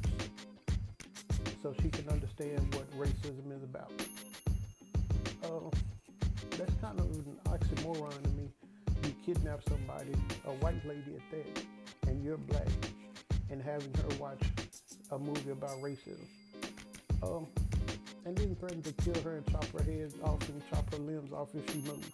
so 1.62 1.74
she 1.82 1.88
can 1.88 2.08
understand 2.08 2.74
what 2.74 2.90
racism 2.98 3.56
is 3.56 3.62
about. 3.62 3.92
Uh, 5.42 5.70
that's 6.56 6.74
kind 6.80 6.98
of 7.00 7.06
an 7.06 7.36
oxymoron 7.46 8.22
to 8.22 8.28
me 8.30 8.48
you 9.04 9.14
kidnap 9.24 9.60
somebody, 9.68 10.12
a 10.46 10.52
white 10.52 10.84
lady 10.86 11.14
at 11.16 11.30
that, 11.30 11.64
and 12.08 12.24
you're 12.24 12.36
black, 12.36 12.68
and 13.50 13.62
having 13.62 13.92
her 13.94 14.16
watch 14.18 14.42
a 15.10 15.18
movie 15.18 15.50
about 15.50 15.80
racism. 15.82 16.24
Um, 17.22 17.46
and 18.24 18.36
then 18.36 18.56
threaten 18.56 18.82
to 18.82 18.92
kill 18.92 19.22
her 19.22 19.36
and 19.36 19.50
chop 19.50 19.66
her 19.72 19.82
head 19.82 20.12
off 20.22 20.48
and 20.48 20.62
chop 20.70 20.90
her 20.92 20.98
limbs 20.98 21.32
off 21.32 21.48
if 21.54 21.70
she 21.70 21.78
moves. 21.82 22.08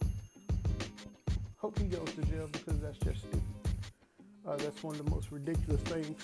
Hope 1.57 1.79
he 1.79 1.87
goes 1.87 2.13
to 2.15 2.23
jail 2.23 2.49
because 2.51 2.81
that's 2.81 2.99
just 2.99 3.21
stupid. 3.21 3.43
Uh, 4.47 4.57
that's 4.57 4.83
one 4.83 4.97
of 4.97 5.05
the 5.05 5.11
most 5.11 5.31
ridiculous 5.31 5.81
things 5.83 6.23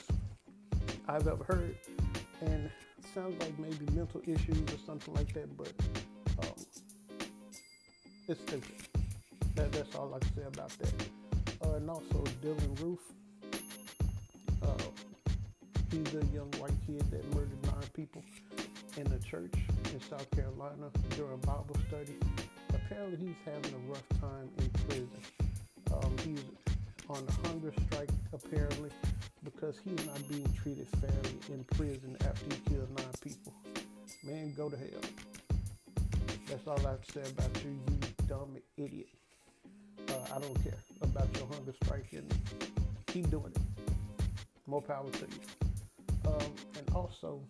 I've 1.08 1.28
ever 1.28 1.44
heard. 1.44 1.76
And 2.40 2.70
sounds 3.14 3.40
like 3.40 3.58
maybe 3.58 3.87
mental 3.92 4.20
issues 4.26 4.58
or 4.73 4.78
something 4.85 5.14
like 5.14 5.32
that, 5.35 5.56
but 5.56 5.73
um, 6.40 6.54
it's 8.28 8.40
stupid. 8.40 8.86
That, 9.56 9.72
that's 9.72 9.94
all 9.96 10.14
I 10.14 10.18
can 10.18 10.34
say 10.34 10.42
about 10.46 10.68
that. 10.68 10.92
Uh, 11.64 11.76
and 11.76 11.88
also 11.88 12.22
Dylann 12.42 12.82
Roof. 12.82 13.00
Uh, 14.62 14.68
he's 15.90 16.14
a 16.14 16.25
young 16.26 16.50
white 16.58 16.76
kid 16.86 17.10
that 17.10 17.25
murdered 17.34 17.62
nine 17.64 17.88
people 17.94 18.22
in 18.98 19.06
a 19.12 19.18
church 19.18 19.54
in 19.92 20.00
South 20.02 20.30
Carolina 20.30 20.90
during 21.16 21.38
Bible 21.38 21.76
study. 21.88 22.18
Apparently, 22.68 23.16
he's 23.16 23.36
having 23.46 23.72
a 23.75 23.90
rough 23.90 24.08
time 24.20 24.50
in 24.58 24.68
prison. 24.88 25.08
Um, 25.92 26.14
he's 26.22 26.44
on 27.08 27.25
a 27.26 27.48
hunger 27.48 27.72
strike, 27.86 28.10
apparently, 28.34 28.90
because 29.42 29.76
he's 29.82 30.06
not 30.06 30.28
being 30.28 30.52
treated 30.62 30.86
fairly 31.00 31.38
in 31.48 31.64
prison 31.64 32.14
after 32.28 32.44
he 32.44 32.75
killed 32.75 32.90
nine 32.96 33.06
people. 33.22 33.54
Man, 34.22 34.52
go 34.54 34.68
to 34.68 34.76
hell. 34.76 35.10
That's 36.48 36.66
all 36.66 36.78
I 36.86 36.90
have 36.90 37.06
to 37.06 37.12
say 37.12 37.30
about 37.30 37.64
you, 37.64 37.78
you 37.88 38.26
dumb 38.28 38.56
idiot. 38.76 39.08
I 40.35 40.38
don't 40.38 40.62
care 40.62 40.78
about 41.02 41.28
your 41.37 41.47
hunger 41.47 41.75
strike 41.85 42.12
and 42.12 42.33
keep 43.06 43.30
doing 43.30 43.52
it. 43.54 43.92
More 44.66 44.83
power 44.83 45.11
to 45.11 45.21
you. 45.21 46.30
Um, 46.30 46.52
and 46.76 46.95
also, 46.95 47.40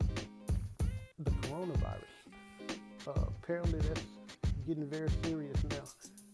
the 1.18 1.30
coronavirus. 1.30 2.16
Uh, 3.06 3.12
apparently, 3.42 3.80
that's 3.80 4.02
getting 4.66 4.87
very 4.87 5.09
serious 5.23 5.56
now. 5.71 5.85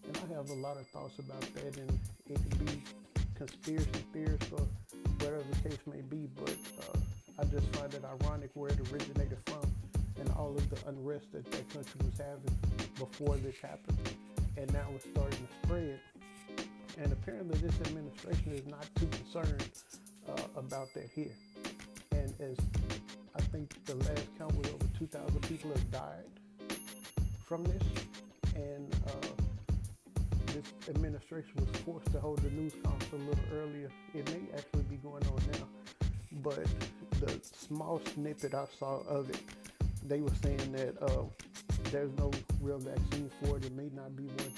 And 0.06 0.18
I 0.18 0.34
have 0.34 0.50
a 0.50 0.54
lot 0.54 0.76
of 0.76 0.87
thoughts 0.88 1.18
about 1.18 1.40
that, 1.54 1.76
and 1.76 1.99
it 2.28 2.34
could 2.34 2.66
be 2.66 2.82
conspiracy 3.34 4.04
theories 4.12 4.38
or 4.52 4.66
whatever 5.18 5.42
the 5.50 5.68
case 5.68 5.78
may 5.87 6.00
be, 6.00 6.28
but 6.34 6.56
uh, 6.80 6.99
I 7.38 7.44
just 7.44 7.66
find 7.76 7.92
it 7.94 8.02
ironic 8.04 8.50
where 8.54 8.70
it 8.70 8.80
originated 8.92 9.38
from 9.46 9.62
and 10.20 10.30
all 10.37 10.54
of 10.56 10.68
the 10.70 10.88
unrest 10.88 11.32
that 11.32 11.50
that 11.50 11.68
country 11.72 12.00
was 12.04 12.18
having 12.18 12.56
before 12.99 13.37
this 13.37 13.56
happened. 13.61 13.99
And 14.56 14.72
now 14.72 14.87
it's 14.94 15.06
starting 15.11 15.38
to 15.38 15.66
spread. 15.66 16.00
And 16.99 17.12
apparently, 17.12 17.58
this 17.58 17.75
administration 17.87 18.52
is 18.52 18.66
not 18.66 18.87
too 18.96 19.06
concerned 19.06 19.68
uh, 20.28 20.42
about 20.56 20.92
that 20.94 21.08
here. 21.14 21.34
And 22.12 22.34
as 22.40 22.56
I 23.34 23.40
think 23.40 23.84
the 23.87 23.94
last 23.96 24.26
count 24.38 24.54
was 24.56 24.68
over 24.68 24.87
2,000 24.99 25.40
people 25.42 25.70
have 25.70 25.90
died 25.90 26.76
from 27.44 27.64
this. 27.64 27.82
And 28.54 28.94
uh, 29.06 29.28
this 30.46 30.72
administration 30.88 31.52
was 31.56 31.80
forced 31.82 32.12
to 32.12 32.20
hold 32.20 32.38
the 32.38 32.50
news 32.50 32.75
conference 32.84 33.12
a 33.12 33.16
little 33.16 33.44
earlier. 33.54 33.90
It 34.14 34.26
may 34.28 34.56
actually 34.56 34.82
be 34.82 34.96
going 34.96 35.25
on 35.26 35.40
now. 35.52 35.66
But 36.42 36.66
the 37.20 37.40
small 37.42 38.00
snippet 38.14 38.54
I 38.54 38.66
saw 38.78 39.00
of 39.08 39.30
it, 39.30 39.40
they 40.06 40.20
were 40.20 40.34
saying 40.42 40.72
that 40.72 41.02
uh, 41.02 41.25
there's 41.90 42.12
no 42.18 42.30
real 42.61 42.78
vaccine 42.78 43.30
for 43.42 43.56
it. 43.56 43.64
It 43.64 43.72
may 43.72 43.90
not 43.94 44.14
be 44.16 44.25
one 44.25 44.52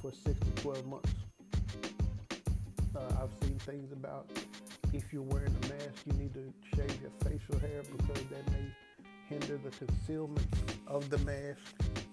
for 0.00 0.12
six 0.12 0.38
to 0.38 0.62
12 0.62 0.86
months. 0.86 1.23
Uh, 2.96 3.22
I've 3.22 3.46
seen 3.46 3.58
things 3.60 3.92
about 3.92 4.26
if 4.92 5.12
you're 5.12 5.22
wearing 5.22 5.54
a 5.64 5.68
mask, 5.68 6.06
you 6.06 6.12
need 6.12 6.34
to 6.34 6.52
shave 6.76 7.00
your 7.00 7.10
facial 7.24 7.58
hair 7.58 7.82
because 7.96 8.22
that 8.30 8.52
may 8.52 8.70
hinder 9.28 9.58
the 9.58 9.70
concealment 9.70 10.46
of 10.86 11.10
the 11.10 11.18
mask. 11.18 11.58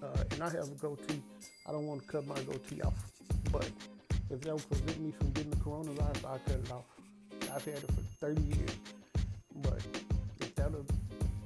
Uh, 0.02 0.24
and 0.32 0.42
I 0.42 0.50
have 0.50 0.68
a 0.68 0.74
goatee. 0.80 1.22
I 1.66 1.72
don't 1.72 1.86
want 1.86 2.02
to 2.02 2.06
cut 2.08 2.26
my 2.26 2.40
goatee 2.42 2.82
off. 2.82 2.94
But 3.52 3.70
if 4.30 4.40
that 4.40 4.52
will 4.52 4.58
prevent 4.58 5.00
me 5.00 5.12
from 5.12 5.30
getting 5.30 5.50
the 5.50 5.56
coronavirus, 5.58 6.24
I'll 6.24 6.40
cut 6.40 6.60
it 6.64 6.72
off. 6.72 6.84
I've 7.54 7.64
had 7.64 7.74
it 7.74 7.86
for 7.86 8.26
30 8.26 8.42
years. 8.42 8.76
But 9.56 9.80
if 10.40 10.54
that'll 10.56 10.84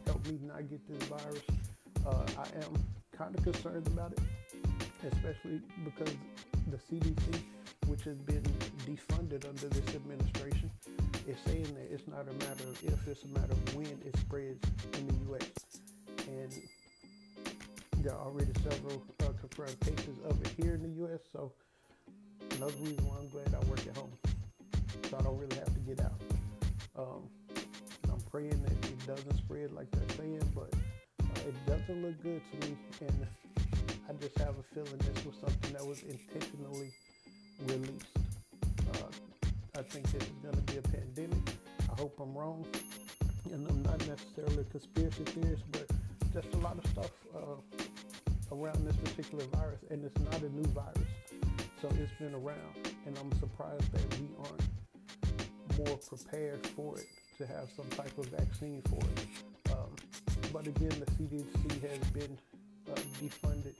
help 0.06 0.26
me 0.26 0.38
not 0.42 0.68
get 0.70 0.80
this 0.88 1.08
virus, 1.08 1.42
uh, 2.06 2.24
I 2.38 2.64
am 2.64 2.72
kind 3.16 3.36
of 3.36 3.44
concerned 3.44 3.86
about 3.88 4.12
it, 4.12 4.20
especially 5.12 5.60
because 5.84 6.14
the 6.66 6.76
CDC, 6.76 7.40
which 7.86 8.02
has 8.04 8.16
been 8.18 8.42
defunded 8.86 9.48
under 9.48 9.68
this 9.68 9.94
administration, 9.94 10.70
is 11.28 11.36
saying 11.46 11.74
that 11.74 11.88
it's 11.90 12.06
not 12.08 12.22
a 12.28 12.32
matter 12.44 12.64
of 12.64 12.78
if, 12.82 13.06
it's 13.06 13.22
a 13.24 13.28
matter 13.28 13.52
of 13.52 13.74
when 13.74 13.86
it 14.04 14.16
spreads 14.18 14.60
in 14.98 15.06
the 15.06 15.14
U.S. 15.30 15.50
And 16.26 16.52
there 18.02 18.12
are 18.12 18.26
already 18.26 18.52
several 18.68 19.02
uh, 19.20 19.32
confirmed 19.40 19.78
cases 19.80 20.18
of 20.28 20.40
it 20.40 20.52
here 20.60 20.74
in 20.74 20.82
the 20.82 20.96
U.S. 21.06 21.20
So 21.32 21.52
another 22.56 22.74
reason 22.80 23.06
why 23.06 23.16
I'm 23.18 23.28
glad 23.28 23.54
I 23.54 23.64
work 23.68 23.80
at 23.86 23.96
home, 23.96 24.12
so 25.08 25.18
I 25.18 25.22
don't 25.22 25.38
really 25.38 25.56
have 25.56 25.72
to 25.72 25.80
get 25.80 26.00
out. 26.00 26.20
Um, 26.98 27.28
I'm 28.10 28.20
praying 28.30 28.62
that 28.62 28.72
it 28.90 29.06
doesn't 29.06 29.36
spread 29.38 29.72
like 29.72 29.90
they're 29.92 30.16
saying, 30.16 30.42
but 30.54 30.72
uh, 31.22 31.48
it 31.48 31.54
doesn't 31.66 32.02
look 32.02 32.20
good 32.22 32.40
to 32.52 32.68
me, 32.68 32.76
and 33.00 33.26
I 34.08 34.12
just 34.20 34.38
have 34.38 34.54
a 34.56 34.62
feeling 34.72 34.98
this 34.98 35.24
was 35.24 35.34
something 35.40 35.72
that 35.72 35.84
was 35.84 36.00
intentionally 36.02 36.92
released. 37.66 38.06
Uh, 38.94 39.08
I 39.76 39.82
think 39.82 40.06
this 40.12 40.22
is 40.22 40.28
going 40.42 40.54
to 40.54 40.72
be 40.72 40.78
a 40.78 40.82
pandemic. 40.82 41.50
I 41.80 42.00
hope 42.00 42.16
I'm 42.20 42.32
wrong, 42.32 42.64
and 43.52 43.68
I'm 43.68 43.82
not 43.82 43.98
necessarily 44.06 44.60
a 44.60 44.64
conspiracy 44.64 45.24
theorist, 45.24 45.64
but 45.72 45.90
just 46.32 46.54
a 46.54 46.58
lot 46.58 46.78
of 46.78 46.88
stuff 46.92 47.10
uh, 47.34 48.54
around 48.54 48.86
this 48.86 48.94
particular 48.96 49.44
virus, 49.46 49.80
and 49.90 50.04
it's 50.04 50.20
not 50.20 50.40
a 50.40 50.50
new 50.50 50.68
virus. 50.70 51.10
So 51.82 51.88
it's 52.00 52.12
been 52.20 52.34
around, 52.34 52.94
and 53.06 53.18
I'm 53.18 53.32
surprised 53.40 53.90
that 53.90 54.20
we 54.20 54.28
aren't 54.38 55.88
more 55.88 55.98
prepared 55.98 56.64
for 56.64 56.96
it 56.96 57.08
to 57.38 57.46
have 57.46 57.68
some 57.76 57.88
type 57.88 58.16
of 58.18 58.26
vaccine 58.26 58.82
for 58.82 59.00
it. 59.00 59.72
Um, 59.72 59.90
but 60.52 60.68
again, 60.68 60.94
the 61.00 61.10
CDC 61.10 61.90
has 61.90 62.10
been 62.10 62.38
uh, 62.88 62.94
defunded 63.20 63.74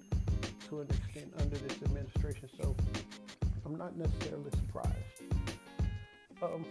to 0.68 0.80
an 0.80 0.88
extent 0.88 1.32
under 1.38 1.56
this 1.56 1.80
administration, 1.84 2.48
so 2.60 2.74
I'm 3.64 3.76
not 3.76 3.96
necessarily 3.96 4.50
surprised. 4.50 5.22
Um, 6.42 6.64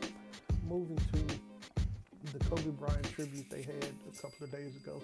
moving 0.68 0.98
to 0.98 2.38
the 2.38 2.44
Kobe 2.46 2.72
Bryant 2.72 3.04
tribute 3.12 3.50
they 3.50 3.62
had 3.62 3.88
a 4.12 4.22
couple 4.22 4.44
of 4.44 4.52
days 4.52 4.76
ago, 4.76 5.02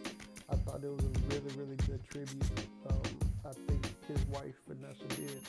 I 0.50 0.56
thought 0.56 0.84
it 0.84 0.92
was 0.92 1.06
a 1.06 1.10
really, 1.30 1.56
really 1.56 1.76
good 1.88 2.04
tribute. 2.10 2.44
Um, 2.90 3.02
I 3.46 3.54
think 3.54 3.88
his 4.08 4.26
wife 4.28 4.56
Vanessa 4.68 5.08
did 5.16 5.42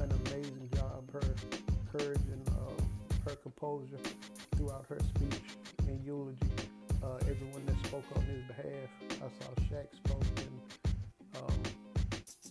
an 0.00 0.10
amazing 0.26 0.70
job. 0.74 1.10
Her 1.12 1.34
courage 1.92 2.20
and 2.32 2.48
uh, 2.48 3.28
her 3.28 3.36
composure 3.36 3.98
throughout 4.56 4.86
her 4.88 4.98
speech 5.00 5.42
and 5.86 6.02
eulogy. 6.04 6.38
Uh, 7.02 7.16
everyone 7.28 7.64
that 7.66 7.76
spoke 7.86 8.04
on 8.16 8.22
his 8.22 8.42
behalf. 8.44 8.88
I 9.10 9.28
saw 9.38 9.50
Shaq 9.68 9.86
spoke 9.96 10.24
and 10.36 10.60
um, 11.36 11.69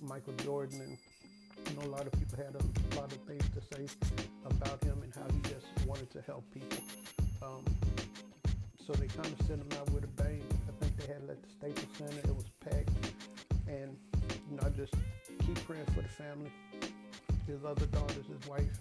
Michael 0.01 0.34
Jordan 0.44 0.82
and 0.82 0.98
you 1.68 1.75
know, 1.75 1.88
a 1.88 1.91
lot 1.91 2.06
of 2.06 2.12
people 2.13 2.38
had 2.38 2.56
a 2.56 2.96
lot 2.96 3.12
of 3.12 3.20
things 3.27 3.44
to 3.50 3.75
say 3.75 3.86
about 4.46 4.84
him 4.84 5.01
and 5.03 5.13
how 5.13 5.25
he 5.34 5.41
just 5.41 5.68
wanted 5.86 6.10
to 6.12 6.22
help 6.22 6.44
people. 6.53 6.84
Um, 7.41 7.63
so 8.86 8.94
they 8.94 9.08
kind 9.08 9.27
of 9.27 9.46
sent 9.46 9.62
him 9.62 9.79
out 9.79 9.89
with 9.91 10.03
a 10.03 10.08
bang. 10.22 10.41
I 10.68 10.84
think 10.84 10.98
they 10.98 11.13
had 11.13 11.24
it 11.24 11.29
at 11.29 11.44
the 11.44 11.50
Staples 11.50 11.98
Center. 11.98 12.20
It 12.20 12.36
was 12.36 12.50
packed, 12.60 12.89
and 13.68 13.96
you 14.50 14.58
know, 14.58 14.63
I 14.65 14.70
just 14.70 14.94
keep 15.46 15.63
praying 15.65 15.86
for 15.88 16.01
the 16.01 16.10
family, 16.10 16.51
his 17.46 17.63
other 17.65 17.86
daughters, 17.88 18.25
his 18.25 18.48
wife, 18.50 18.79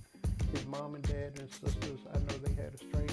his 0.53 0.65
mom 0.67 0.95
and 0.95 1.05
dad 1.05 1.33
and 1.39 1.51
sisters. 1.51 1.99
I 2.15 2.19
know 2.19 2.39
they 2.43 2.55
had 2.55 2.73
a 2.75 2.79
strange, 2.79 3.13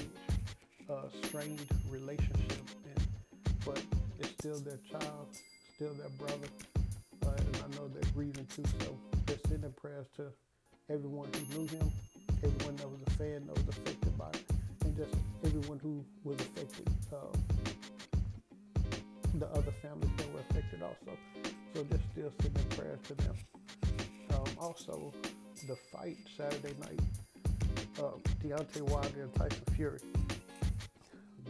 uh, 0.88 1.08
strained 1.24 1.66
relationship, 1.90 2.62
and, 2.84 3.06
but 3.64 3.82
it's 4.18 4.30
still 4.30 4.58
their 4.60 4.78
child, 4.90 5.26
still 5.74 5.92
their 5.94 6.08
brother, 6.18 6.48
They're 8.16 8.24
too. 8.24 8.62
So 8.80 8.96
just 9.26 9.46
sending 9.46 9.72
prayers 9.72 10.06
to 10.16 10.28
everyone 10.88 11.28
who 11.34 11.58
knew 11.58 11.68
him, 11.68 11.92
everyone 12.42 12.76
that 12.76 12.88
was 12.88 13.00
a 13.06 13.10
fan 13.10 13.46
that 13.46 13.54
was 13.54 13.68
affected 13.68 14.16
by 14.16 14.30
it, 14.30 14.44
and 14.86 14.96
just 14.96 15.14
everyone 15.44 15.78
who 15.80 16.02
was 16.24 16.40
affected, 16.40 16.88
uh, 17.12 17.16
the 19.34 19.46
other 19.48 19.70
families 19.82 20.10
that 20.16 20.32
were 20.32 20.40
affected 20.48 20.82
also. 20.82 21.18
So 21.74 21.84
just 21.84 22.02
still 22.12 22.32
sending 22.40 22.64
prayers 22.70 23.00
to 23.08 23.14
them. 23.16 23.34
Um, 24.30 24.46
also, 24.58 25.12
the 25.68 25.76
fight 25.76 26.16
Saturday 26.38 26.74
night, 26.80 27.00
uh, 27.98 28.12
Deontay 28.42 28.80
Wilder 28.80 29.22
and 29.24 29.34
Tyson 29.34 29.62
Fury. 29.74 30.00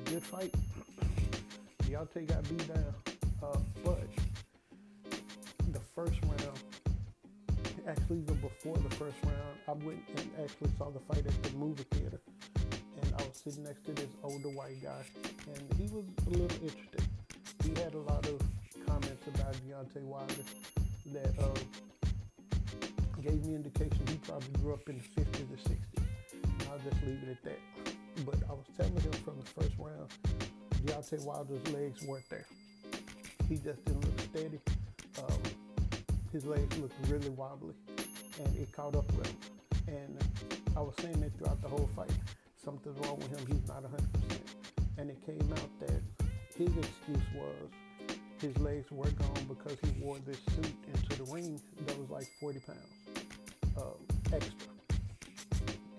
Good 0.06 0.22
fight. 0.24 0.52
Deontay 1.84 2.26
got 2.26 2.42
beat 2.48 2.66
down, 2.66 2.94
uh, 3.40 3.58
but 3.84 4.02
first 5.96 6.20
round, 6.24 6.58
actually 7.88 8.18
even 8.18 8.34
before 8.34 8.76
the 8.76 8.94
first 8.96 9.16
round, 9.24 9.56
I 9.66 9.72
went 9.72 10.04
and 10.14 10.30
actually 10.44 10.70
saw 10.76 10.90
the 10.90 11.00
fight 11.00 11.26
at 11.26 11.42
the 11.42 11.56
movie 11.56 11.84
theater, 11.90 12.20
and 13.00 13.14
I 13.18 13.22
was 13.22 13.40
sitting 13.42 13.64
next 13.64 13.86
to 13.86 13.92
this 13.92 14.10
older 14.22 14.50
white 14.50 14.82
guy, 14.82 15.02
and 15.54 15.62
he 15.78 15.84
was 15.84 16.04
a 16.26 16.30
little 16.30 16.50
interested. 16.62 17.02
He 17.64 17.70
had 17.82 17.94
a 17.94 17.98
lot 17.98 18.28
of 18.28 18.42
comments 18.86 19.26
about 19.26 19.54
Deontay 19.64 20.02
Wilder 20.02 20.34
that 21.12 21.32
uh, 21.38 21.58
gave 23.22 23.42
me 23.46 23.54
indication 23.54 23.98
he 24.06 24.16
probably 24.16 24.48
grew 24.60 24.74
up 24.74 24.86
in 24.90 24.98
the 24.98 25.22
50s 25.22 25.50
or 25.50 25.70
60s. 25.70 26.70
I'll 26.70 26.78
just 26.90 27.02
leave 27.06 27.22
it 27.22 27.30
at 27.30 27.42
that. 27.44 27.60
But 28.26 28.36
I 28.50 28.52
was 28.52 28.66
telling 28.76 29.00
him 29.00 29.12
from 29.24 29.40
the 29.40 29.62
first 29.62 29.72
round, 29.78 30.10
Deontay 30.84 31.24
Wilder's 31.24 31.66
legs 31.72 32.02
weren't 32.02 32.28
there. 32.28 32.44
He 33.48 33.54
just 33.56 33.82
didn't 33.86 34.04
look 34.04 34.20
steady. 34.20 34.60
His 36.36 36.44
legs 36.44 36.76
looked 36.76 37.08
really 37.08 37.30
wobbly, 37.30 37.72
and 38.44 38.56
it 38.58 38.70
caught 38.70 38.94
up 38.94 39.10
with 39.14 39.26
him. 39.26 39.36
And 39.88 40.18
I 40.76 40.80
was 40.80 40.92
saying 41.00 41.18
that 41.20 41.34
throughout 41.38 41.62
the 41.62 41.68
whole 41.68 41.88
fight. 41.96 42.12
Something's 42.62 42.98
wrong 42.98 43.16
with 43.16 43.30
him. 43.30 43.46
He's 43.46 43.66
not 43.66 43.82
100%. 43.82 43.96
And 44.98 45.08
it 45.08 45.16
came 45.24 45.50
out 45.50 45.70
that 45.80 46.02
his 46.54 46.68
excuse 46.76 47.26
was 47.34 47.70
his 48.38 48.58
legs 48.58 48.84
were 48.90 49.08
gone 49.08 49.46
because 49.48 49.78
he 49.80 49.98
wore 49.98 50.18
this 50.26 50.36
suit 50.54 50.74
into 50.92 51.24
the 51.24 51.24
ring 51.32 51.58
that 51.86 51.98
was 51.98 52.10
like 52.10 52.28
40 52.38 52.60
pounds 52.60 52.80
um, 53.78 53.94
extra. 54.30 54.68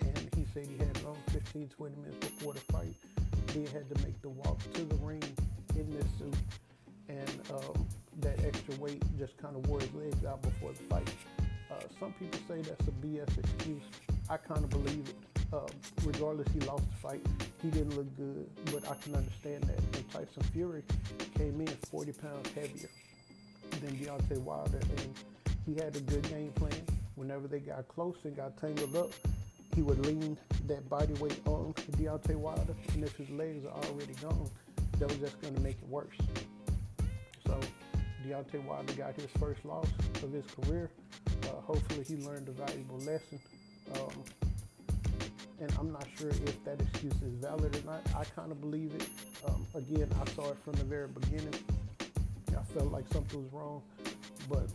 And 0.01 0.29
he 0.35 0.45
said 0.53 0.67
he 0.67 0.77
had 0.77 1.03
around 1.03 1.17
15, 1.31 1.67
20 1.69 1.95
minutes 1.95 2.27
before 2.27 2.53
the 2.53 2.59
fight. 2.71 2.93
He 3.55 3.61
had 3.61 3.89
to 3.89 4.03
make 4.05 4.21
the 4.21 4.29
walk 4.29 4.59
to 4.75 4.83
the 4.83 4.97
ring 4.97 5.23
in 5.75 5.89
this 5.97 6.05
suit. 6.19 6.35
And 7.09 7.41
um, 7.51 7.87
that 8.19 8.43
extra 8.43 8.75
weight 8.75 9.01
just 9.17 9.37
kind 9.37 9.55
of 9.55 9.67
wore 9.67 9.79
his 9.79 9.93
legs 9.93 10.25
out 10.25 10.41
before 10.41 10.71
the 10.71 10.83
fight. 10.83 11.09
Uh, 11.69 11.75
some 11.99 12.13
people 12.13 12.39
say 12.47 12.61
that's 12.61 12.87
a 12.87 12.91
BS 13.05 13.37
excuse. 13.37 13.83
I 14.29 14.37
kind 14.37 14.63
of 14.63 14.69
believe 14.69 15.07
it. 15.07 15.15
Uh, 15.53 15.59
regardless, 16.03 16.47
he 16.53 16.59
lost 16.61 16.83
the 16.89 16.95
fight. 16.97 17.25
He 17.61 17.69
didn't 17.69 17.95
look 17.95 18.15
good, 18.17 18.49
but 18.65 18.89
I 18.89 18.95
can 18.95 19.15
understand 19.15 19.63
that. 19.63 19.77
And 19.97 20.11
Tyson 20.11 20.43
Fury 20.51 20.83
came 21.37 21.59
in 21.61 21.67
40 21.67 22.11
pounds 22.13 22.49
heavier 22.53 22.89
than 23.81 23.95
Deontay 23.95 24.39
Wilder, 24.41 24.79
and 24.79 25.13
he 25.65 25.75
had 25.75 25.95
a 25.95 26.01
good 26.01 26.27
game 26.29 26.51
plan. 26.53 26.73
Whenever 27.15 27.47
they 27.47 27.59
got 27.59 27.87
close 27.87 28.17
and 28.23 28.35
got 28.35 28.57
tangled 28.59 28.95
up, 28.95 29.11
he 29.75 29.81
would 29.81 30.05
lean 30.05 30.37
that 30.67 30.87
body 30.89 31.13
weight 31.15 31.39
on 31.45 31.73
Deontay 31.91 32.35
Wilder, 32.35 32.73
and 32.93 33.03
if 33.03 33.15
his 33.15 33.29
legs 33.29 33.65
are 33.65 33.83
already 33.85 34.13
gone, 34.21 34.49
that 34.99 35.07
was 35.07 35.17
just 35.17 35.39
going 35.41 35.53
to 35.53 35.61
make 35.61 35.75
it 35.75 35.87
worse. 35.87 36.15
Deontay 38.27 38.63
Wilder 38.65 38.93
got 38.93 39.15
his 39.15 39.29
first 39.39 39.63
loss 39.63 39.87
of 40.21 40.33
his 40.33 40.43
career. 40.59 40.89
Uh, 41.43 41.61
hopefully, 41.61 42.03
he 42.05 42.17
learned 42.17 42.49
a 42.49 42.51
valuable 42.51 42.97
lesson. 42.97 43.39
Um, 43.95 44.23
and 45.59 45.73
I'm 45.79 45.91
not 45.91 46.05
sure 46.17 46.29
if 46.29 46.63
that 46.65 46.81
excuse 46.81 47.13
is 47.13 47.33
valid 47.41 47.75
or 47.75 47.85
not. 47.85 48.01
I 48.15 48.25
kind 48.25 48.51
of 48.51 48.59
believe 48.59 48.93
it. 48.95 49.07
Um, 49.47 49.65
again, 49.75 50.09
I 50.21 50.29
saw 50.31 50.51
it 50.51 50.57
from 50.63 50.73
the 50.73 50.83
very 50.83 51.07
beginning. 51.07 51.53
I 52.51 52.63
felt 52.73 52.91
like 52.91 53.05
something 53.13 53.43
was 53.43 53.53
wrong, 53.53 53.81
but 54.49 54.67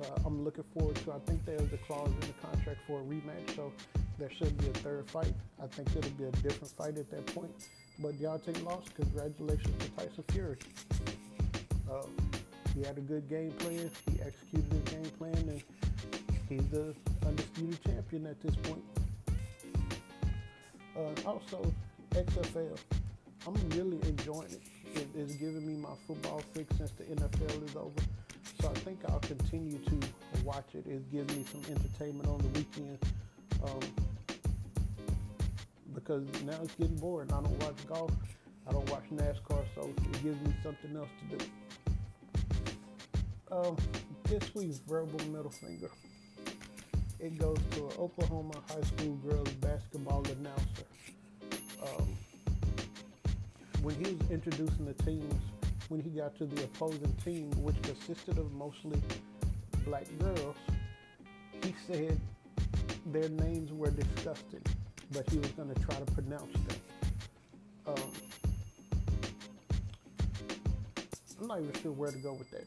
uh, 0.00 0.20
I'm 0.24 0.42
looking 0.42 0.64
forward 0.76 0.96
to. 0.96 1.12
I 1.12 1.18
think 1.26 1.44
there's 1.44 1.72
a 1.72 1.76
clause 1.86 2.08
in 2.08 2.20
the 2.20 2.34
contract 2.42 2.80
for 2.86 3.00
a 3.00 3.04
rematch, 3.04 3.54
so 3.56 3.72
there 4.18 4.30
should 4.30 4.56
be 4.58 4.68
a 4.68 4.72
third 4.74 5.10
fight. 5.10 5.34
I 5.62 5.66
think 5.66 5.94
it'll 5.96 6.10
be 6.12 6.24
a 6.24 6.30
different 6.30 6.72
fight 6.72 6.96
at 6.96 7.10
that 7.10 7.26
point. 7.34 7.50
But 7.98 8.14
Deontay 8.14 8.64
lost. 8.64 8.94
Congratulations 8.94 9.76
to 9.84 9.90
Tyson 9.90 10.24
Fury. 10.28 10.56
Um, 11.90 12.10
he 12.74 12.82
had 12.82 12.98
a 12.98 13.00
good 13.00 13.28
game 13.28 13.52
plan. 13.52 13.90
He 14.10 14.20
executed 14.20 14.72
his 14.72 14.94
game 14.94 15.10
plan, 15.18 15.34
and 15.34 15.62
he's 16.48 16.68
the 16.68 16.94
undisputed 17.26 17.82
champion 17.84 18.26
at 18.26 18.40
this 18.40 18.56
point. 18.56 18.82
Uh, 20.96 21.28
also, 21.28 21.72
XFL. 22.10 22.78
I'm 23.46 23.54
really 23.70 24.00
enjoying 24.08 24.50
it. 24.50 24.62
it. 24.94 25.08
It's 25.14 25.34
giving 25.34 25.66
me 25.66 25.74
my 25.74 25.94
football 26.06 26.42
fix 26.52 26.76
since 26.76 26.90
the 26.92 27.04
NFL 27.04 27.68
is 27.68 27.76
over. 27.76 28.00
So 28.60 28.70
I 28.70 28.74
think 28.80 29.00
I'll 29.08 29.18
continue 29.20 29.78
to 29.78 30.44
watch 30.44 30.68
it. 30.74 30.86
It 30.86 31.10
gives 31.10 31.34
me 31.36 31.44
some 31.50 31.62
entertainment 31.70 32.28
on 32.28 32.38
the 32.38 32.48
weekend. 32.58 32.98
Um, 33.62 33.80
because 35.94 36.24
now 36.44 36.58
it's 36.62 36.74
getting 36.74 36.96
boring. 36.96 37.32
I 37.32 37.40
don't 37.40 37.62
watch 37.62 37.86
golf. 37.86 38.10
I 38.66 38.72
don't 38.72 38.88
watch 38.90 39.04
NASCAR, 39.12 39.64
so 39.74 39.90
it 39.96 40.22
gives 40.22 40.40
me 40.46 40.54
something 40.62 40.96
else 40.96 41.08
to 41.30 41.36
do. 41.36 41.44
Um, 43.54 43.76
this 44.24 44.52
week's 44.56 44.78
verbal 44.78 45.20
middle 45.26 45.52
finger. 45.52 45.88
It 47.20 47.38
goes 47.38 47.56
to 47.76 47.86
an 47.86 47.92
Oklahoma 48.00 48.54
high 48.68 48.80
school 48.80 49.14
girls 49.28 49.48
basketball 49.60 50.24
announcer. 50.24 50.84
Um, 51.80 52.16
when 53.82 53.94
he 53.94 54.14
was 54.14 54.28
introducing 54.32 54.86
the 54.86 54.94
teams, 55.04 55.34
when 55.88 56.00
he 56.00 56.10
got 56.10 56.36
to 56.38 56.46
the 56.46 56.64
opposing 56.64 57.14
team, 57.24 57.48
which 57.62 57.80
consisted 57.82 58.38
of 58.38 58.52
mostly 58.54 59.00
black 59.84 60.06
girls, 60.18 60.56
he 61.62 61.72
said 61.86 62.18
their 63.06 63.28
names 63.28 63.70
were 63.72 63.90
disgusting, 63.90 64.62
but 65.12 65.30
he 65.30 65.38
was 65.38 65.50
going 65.50 65.72
to 65.72 65.80
try 65.80 65.94
to 65.94 66.12
pronounce 66.12 66.52
them. 66.66 66.76
Um, 67.86 68.12
I'm 71.40 71.46
not 71.46 71.60
even 71.60 71.72
sure 71.82 71.92
where 71.92 72.10
to 72.10 72.18
go 72.18 72.32
with 72.32 72.50
that. 72.50 72.64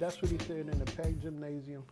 That's 0.00 0.20
what 0.22 0.30
he 0.30 0.38
said 0.38 0.60
in 0.60 0.78
the 0.78 0.90
Pack 0.96 1.20
Gymnasium. 1.20 1.84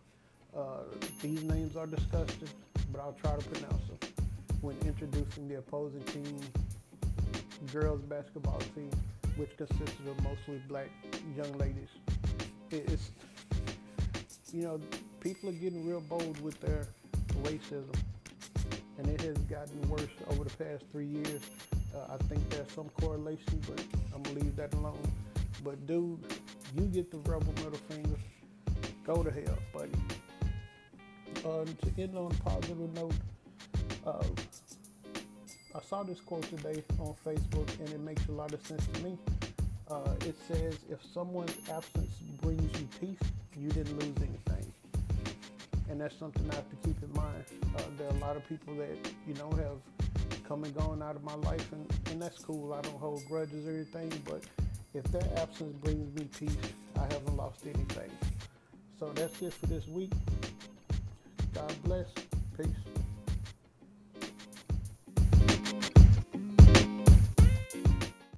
Uh, 0.57 0.79
these 1.21 1.43
names 1.43 1.77
are 1.77 1.85
disgusting, 1.85 2.49
but 2.91 3.01
I'll 3.01 3.15
try 3.21 3.37
to 3.37 3.49
pronounce 3.49 3.85
them 3.85 3.99
when 4.61 4.75
introducing 4.83 5.47
the 5.47 5.59
opposing 5.59 6.01
team, 6.05 6.39
girls 7.71 8.01
basketball 8.01 8.57
team, 8.73 8.89
which 9.35 9.55
consisted 9.57 10.07
of 10.07 10.23
mostly 10.23 10.59
black 10.67 10.89
young 11.37 11.55
ladies. 11.59 11.89
It's, 12.71 13.11
you 14.51 14.63
know, 14.63 14.81
people 15.19 15.49
are 15.49 15.53
getting 15.53 15.87
real 15.87 16.01
bold 16.01 16.41
with 16.41 16.59
their 16.61 16.87
racism, 17.43 17.93
and 18.97 19.07
it 19.07 19.21
has 19.21 19.37
gotten 19.37 19.87
worse 19.87 20.07
over 20.31 20.45
the 20.45 20.63
past 20.63 20.83
three 20.91 21.05
years. 21.05 21.41
Uh, 21.95 22.15
I 22.15 22.17
think 22.23 22.49
there's 22.49 22.71
some 22.71 22.89
correlation, 22.99 23.61
but 23.67 23.79
I'm 24.15 24.23
gonna 24.23 24.39
leave 24.39 24.55
that 24.55 24.73
alone. 24.73 24.99
But 25.63 25.85
dude, 25.85 26.19
you 26.75 26.85
get 26.85 27.11
the 27.11 27.17
rebel 27.29 27.53
middle 27.57 27.79
finger. 27.89 28.17
Go 29.05 29.23
to 29.23 29.31
hell, 29.31 29.57
buddy. 29.73 29.91
Uh, 31.45 31.65
to 31.65 32.01
end 32.01 32.15
on 32.15 32.31
a 32.31 32.49
positive 32.49 32.93
note, 32.93 33.13
uh, 34.05 34.23
I 35.75 35.81
saw 35.81 36.03
this 36.03 36.19
quote 36.19 36.43
today 36.43 36.83
on 36.99 37.15
Facebook, 37.25 37.79
and 37.79 37.89
it 37.89 37.99
makes 37.99 38.27
a 38.27 38.31
lot 38.31 38.53
of 38.53 38.65
sense 38.65 38.85
to 38.87 39.03
me. 39.03 39.17
Uh, 39.89 40.13
it 40.25 40.35
says, 40.47 40.77
"If 40.89 40.99
someone's 41.13 41.55
absence 41.69 42.13
brings 42.41 42.79
you 42.79 42.87
peace, 42.99 43.29
you 43.57 43.69
didn't 43.69 43.97
lose 43.99 44.17
anything." 44.17 44.73
And 45.89 45.99
that's 45.99 46.17
something 46.17 46.47
I 46.51 46.55
have 46.55 46.69
to 46.69 46.75
keep 46.87 47.01
in 47.01 47.11
mind. 47.13 47.43
Uh, 47.75 47.81
there 47.97 48.07
are 48.07 48.15
a 48.15 48.19
lot 48.19 48.35
of 48.35 48.47
people 48.47 48.75
that 48.75 48.95
you 49.27 49.33
know 49.35 49.49
have 49.51 50.43
come 50.47 50.63
and 50.63 50.75
gone 50.75 51.01
out 51.01 51.15
of 51.15 51.23
my 51.23 51.35
life, 51.35 51.71
and, 51.71 51.91
and 52.11 52.21
that's 52.21 52.39
cool. 52.39 52.73
I 52.73 52.81
don't 52.81 52.99
hold 52.99 53.23
grudges 53.27 53.67
or 53.67 53.71
anything, 53.71 54.11
but 54.25 54.43
if 54.93 55.03
their 55.05 55.27
absence 55.37 55.75
brings 55.83 56.15
me 56.19 56.27
peace, 56.39 56.57
I 56.97 57.01
haven't 57.13 57.37
lost 57.37 57.65
anything. 57.65 58.11
So 58.99 59.09
that's 59.13 59.41
it 59.41 59.53
for 59.53 59.67
this 59.67 59.87
week. 59.87 60.11
God 61.53 61.73
bless. 61.83 62.07
Peace. 62.57 62.88